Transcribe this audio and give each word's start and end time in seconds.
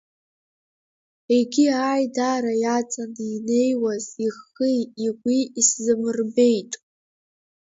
Егьи 1.35 1.65
аидара 1.91 2.53
иаҵаны 2.63 3.23
инеиуаз 3.35 4.05
ихи 4.25 4.79
игәи 5.05 5.41
исзамырбеит. 5.59 6.71